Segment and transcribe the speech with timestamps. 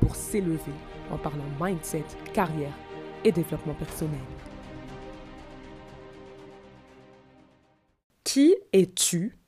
[0.00, 0.72] pour s'élever
[1.10, 2.72] en parlant mindset, carrière
[3.24, 4.20] et développement personnel.
[8.24, 9.38] Qui es-tu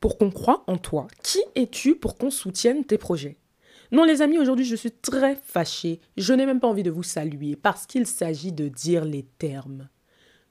[0.00, 1.08] pour qu'on croie en toi?
[1.22, 3.36] Qui es-tu pour qu'on soutienne tes projets?
[3.90, 6.00] Non les amis, aujourd'hui je suis très fâchée.
[6.16, 9.88] Je n'ai même pas envie de vous saluer parce qu'il s'agit de dire les termes.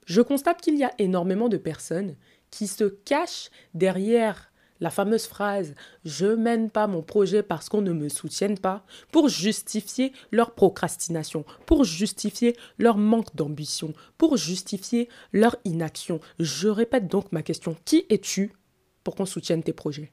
[0.04, 2.16] Je constate qu'il y a énormément de personnes
[2.50, 4.50] qui se cachent derrière
[4.80, 5.74] la fameuse phrase
[6.04, 11.44] Je mène pas mon projet parce qu'on ne me soutienne pas, pour justifier leur procrastination,
[11.66, 16.20] pour justifier leur manque d'ambition, pour justifier leur inaction.
[16.38, 18.52] Je répète donc ma question Qui es-tu
[19.04, 20.12] pour qu'on soutienne tes projets?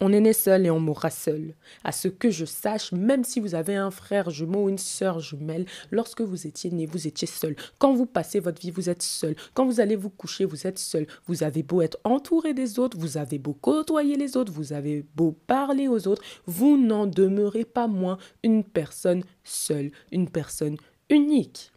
[0.00, 1.54] On est né seul et on mourra seul.
[1.84, 5.20] À ce que je sache, même si vous avez un frère jumeau ou une sœur
[5.20, 7.54] jumelle, lorsque vous étiez né, vous étiez seul.
[7.78, 9.36] Quand vous passez votre vie, vous êtes seul.
[9.52, 11.06] Quand vous allez vous coucher, vous êtes seul.
[11.26, 15.04] Vous avez beau être entouré des autres, vous avez beau côtoyer les autres, vous avez
[15.14, 20.76] beau parler aux autres, vous n'en demeurez pas moins une personne seule, une personne
[21.10, 21.72] unique.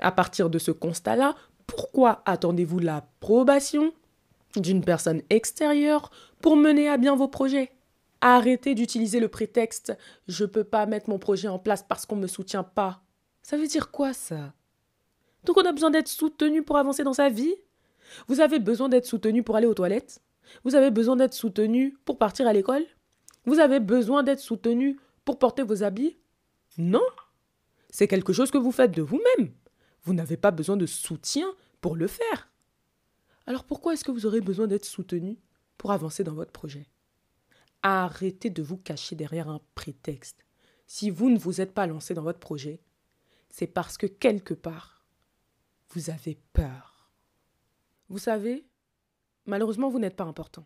[0.00, 3.92] À partir de ce constat-là, pourquoi attendez-vous l'approbation
[4.56, 6.10] d'une personne extérieure
[6.42, 7.70] pour mener à bien vos projets.
[8.20, 9.96] Arrêtez d'utiliser le prétexte
[10.28, 13.02] je peux pas mettre mon projet en place parce qu'on ne me soutient pas.
[13.42, 14.52] Ça veut dire quoi ça?
[15.44, 17.54] Donc on a besoin d'être soutenu pour avancer dans sa vie?
[18.28, 20.20] Vous avez besoin d'être soutenu pour aller aux toilettes?
[20.64, 22.84] Vous avez besoin d'être soutenu pour partir à l'école?
[23.44, 26.18] Vous avez besoin d'être soutenu pour porter vos habits?
[26.78, 27.06] Non
[27.90, 29.52] C'est quelque chose que vous faites de vous-même.
[30.04, 31.48] Vous n'avez pas besoin de soutien
[31.80, 32.50] pour le faire.
[33.46, 35.38] Alors pourquoi est-ce que vous aurez besoin d'être soutenu?
[35.82, 36.86] Pour avancer dans votre projet
[37.82, 40.46] Arrêtez de vous cacher derrière un prétexte.
[40.86, 42.80] Si vous ne vous êtes pas lancé dans votre projet,
[43.50, 45.04] c'est parce que quelque part,
[45.88, 47.10] vous avez peur.
[48.08, 48.64] Vous savez,
[49.44, 50.64] malheureusement, vous n'êtes pas important.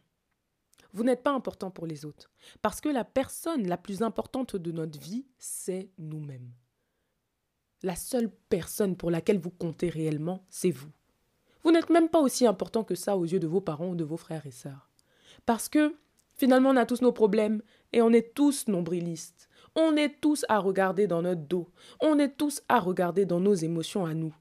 [0.92, 2.30] Vous n'êtes pas important pour les autres.
[2.60, 6.52] Parce que la personne la plus importante de notre vie, c'est nous-mêmes.
[7.82, 10.92] La seule personne pour laquelle vous comptez réellement, c'est vous.
[11.64, 14.04] Vous n'êtes même pas aussi important que ça aux yeux de vos parents ou de
[14.04, 14.90] vos frères et sœurs.
[15.46, 15.94] Parce que
[16.34, 17.62] finalement, on a tous nos problèmes
[17.92, 19.48] et on est tous nombrilistes.
[19.74, 21.70] On est tous à regarder dans notre dos.
[22.00, 24.34] On est tous à regarder dans nos émotions à nous.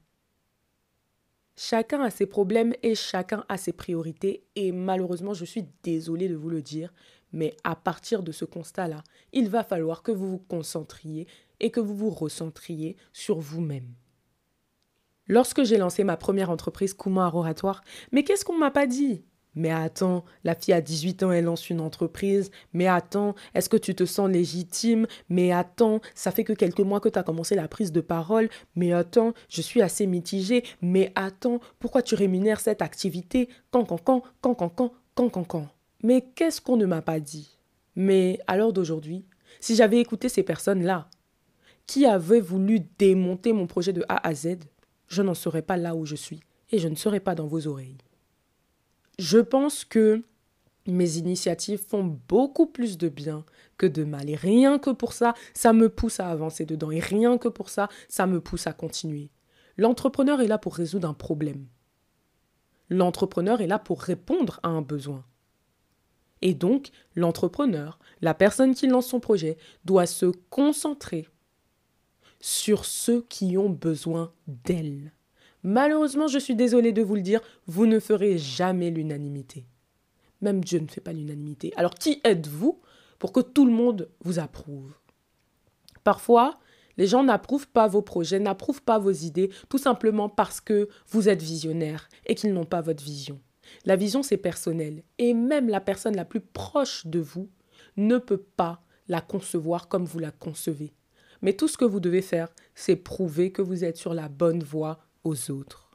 [1.58, 4.44] Chacun a ses problèmes et chacun a ses priorités.
[4.56, 6.92] Et malheureusement, je suis désolée de vous le dire,
[7.32, 9.02] mais à partir de ce constat-là,
[9.32, 11.26] il va falloir que vous vous concentriez
[11.60, 13.94] et que vous vous recentriez sur vous-même.
[15.28, 19.24] Lorsque j'ai lancé ma première entreprise Kuma Oratoire, mais qu'est-ce qu'on m'a pas dit?
[19.56, 22.50] Mais attends, la fille a 18 ans, elle lance une entreprise.
[22.74, 25.06] Mais attends, est-ce que tu te sens légitime?
[25.30, 28.50] Mais attends, ça fait que quelques mois que tu as commencé la prise de parole.
[28.76, 30.62] Mais attends, je suis assez mitigée.
[30.82, 33.48] Mais attends, pourquoi tu rémunères cette activité?
[33.70, 35.68] Quand, quand, quand, quand, quand, quand, quand, quand, quand.
[36.02, 37.58] Mais qu'est-ce qu'on ne m'a pas dit?
[37.96, 39.24] Mais à l'heure d'aujourd'hui,
[39.58, 41.08] si j'avais écouté ces personnes-là,
[41.86, 44.58] qui avaient voulu démonter mon projet de A à Z,
[45.08, 46.40] je n'en serais pas là où je suis
[46.70, 47.96] et je ne serais pas dans vos oreilles.
[49.18, 50.22] Je pense que
[50.86, 53.44] mes initiatives font beaucoup plus de bien
[53.78, 54.30] que de mal.
[54.30, 56.90] Et rien que pour ça, ça me pousse à avancer dedans.
[56.90, 59.30] Et rien que pour ça, ça me pousse à continuer.
[59.76, 61.66] L'entrepreneur est là pour résoudre un problème.
[62.88, 65.24] L'entrepreneur est là pour répondre à un besoin.
[66.42, 71.26] Et donc, l'entrepreneur, la personne qui lance son projet, doit se concentrer
[72.40, 75.12] sur ceux qui ont besoin d'elle.
[75.62, 79.66] Malheureusement, je suis désolée de vous le dire, vous ne ferez jamais l'unanimité.
[80.40, 81.72] Même Dieu ne fait pas l'unanimité.
[81.76, 82.80] Alors qui êtes-vous
[83.18, 84.94] pour que tout le monde vous approuve?
[86.04, 86.58] Parfois,
[86.96, 91.28] les gens n'approuvent pas vos projets, n'approuvent pas vos idées, tout simplement parce que vous
[91.28, 93.40] êtes visionnaire et qu'ils n'ont pas votre vision.
[93.84, 95.02] La vision, c'est personnel.
[95.18, 97.50] Et même la personne la plus proche de vous
[97.96, 100.94] ne peut pas la concevoir comme vous la concevez.
[101.42, 104.62] Mais tout ce que vous devez faire, c'est prouver que vous êtes sur la bonne
[104.62, 105.90] voie aux autres.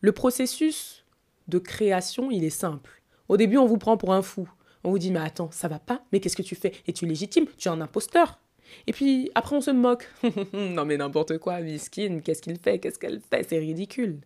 [0.00, 1.04] Le processus
[1.48, 3.02] de création, il est simple.
[3.28, 4.48] Au début, on vous prend pour un fou.
[4.84, 6.72] On vous dit, mais attends, ça va pas Mais qu'est-ce que tu fais?
[6.86, 7.46] Es-tu légitime?
[7.56, 8.40] Tu es un imposteur.
[8.86, 10.08] Et puis, après, on se moque.
[10.52, 12.78] non, mais n'importe quoi, Miskin, qu'est-ce qu'il fait?
[12.78, 13.46] Qu'est-ce qu'elle fait?
[13.48, 14.20] C'est ridicule.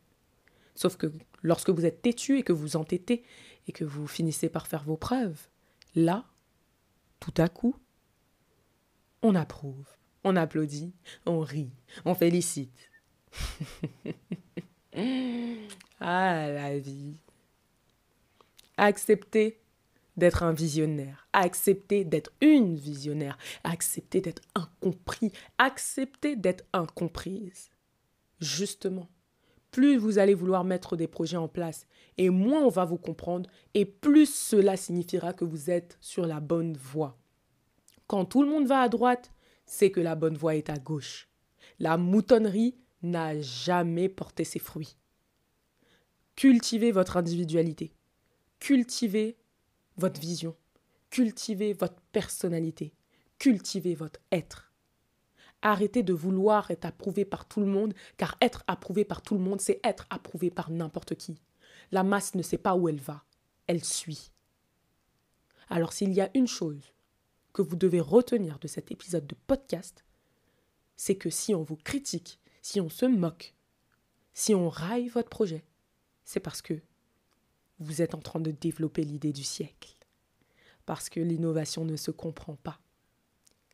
[0.74, 1.12] Sauf que
[1.42, 3.24] lorsque vous êtes têtu et que vous entêtez
[3.68, 5.48] et que vous finissez par faire vos preuves,
[5.94, 6.24] là,
[7.20, 7.76] tout à coup,
[9.22, 9.86] on approuve
[10.24, 10.92] On applaudit,
[11.24, 11.72] on rit,
[12.04, 12.90] on félicite.
[16.00, 17.16] ah, la vie.
[18.76, 19.60] Accepter
[20.16, 27.70] d'être un visionnaire, accepter d'être une visionnaire, accepter d'être incompris, accepter d'être incomprise.
[28.40, 29.08] Justement,
[29.70, 31.86] plus vous allez vouloir mettre des projets en place
[32.16, 36.40] et moins on va vous comprendre et plus cela signifiera que vous êtes sur la
[36.40, 37.18] bonne voie.
[38.06, 39.32] Quand tout le monde va à droite,
[39.66, 41.28] c'est que la bonne voie est à gauche.
[41.78, 44.96] La moutonnerie n'a jamais porté ses fruits.
[46.34, 47.92] Cultivez votre individualité.
[48.58, 49.38] Cultivez
[49.96, 50.56] votre vision.
[51.10, 52.92] Cultivez votre personnalité.
[53.38, 54.72] Cultivez votre être.
[55.62, 59.40] Arrêtez de vouloir être approuvé par tout le monde, car être approuvé par tout le
[59.40, 61.40] monde, c'est être approuvé par n'importe qui.
[61.90, 63.24] La masse ne sait pas où elle va,
[63.66, 64.30] elle suit.
[65.68, 66.92] Alors s'il y a une chose
[67.52, 70.04] que vous devez retenir de cet épisode de podcast,
[70.96, 73.54] c'est que si on vous critique, si on se moque,
[74.34, 75.64] si on raille votre projet,
[76.24, 76.74] c'est parce que
[77.78, 79.94] vous êtes en train de développer l'idée du siècle.
[80.84, 82.80] Parce que l'innovation ne se comprend pas.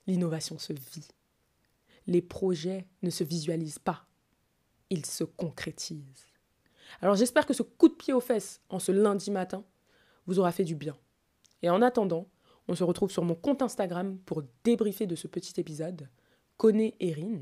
[0.06, 1.08] L'innovation se vit.
[2.06, 4.04] Les projets ne se visualisent pas.
[4.90, 6.26] Ils se concrétisent.
[7.00, 9.64] Alors j'espère que ce coup de pied aux fesses en ce lundi matin
[10.26, 10.98] vous aura fait du bien.
[11.62, 12.28] Et en attendant,
[12.68, 16.10] on se retrouve sur mon compte Instagram pour débriefer de ce petit épisode.
[16.58, 17.40] Connais Erin.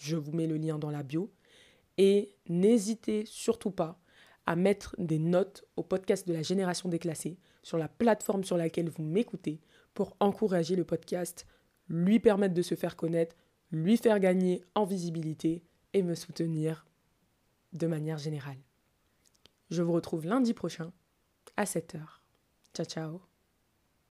[0.00, 1.32] Je vous mets le lien dans la bio.
[1.98, 3.98] Et n'hésitez surtout pas
[4.46, 8.88] à mettre des notes au podcast de la génération déclassée sur la plateforme sur laquelle
[8.88, 9.60] vous m'écoutez
[9.94, 11.46] pour encourager le podcast,
[11.88, 13.36] lui permettre de se faire connaître,
[13.70, 16.86] lui faire gagner en visibilité et me soutenir
[17.72, 18.58] de manière générale.
[19.70, 20.92] Je vous retrouve lundi prochain
[21.56, 22.00] à 7h.
[22.74, 23.31] Ciao ciao